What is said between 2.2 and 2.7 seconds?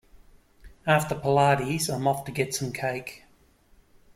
to get